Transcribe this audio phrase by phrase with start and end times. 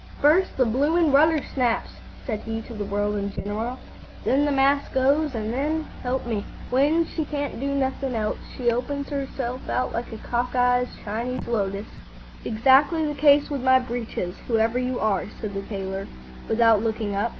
[0.19, 1.91] "First the bloomin' rudder snaps,"
[2.25, 3.77] said he to the world in general;
[4.23, 8.39] "then the mast goes; an' then, s' "help me, when she can't do nothin' else,
[8.57, 11.85] she opens 'erself out like a cock eyes Chinese lotus."
[12.43, 16.07] "Exactly the case with my breeches, whoever you are," said the tailor,
[16.49, 17.29] without looking up.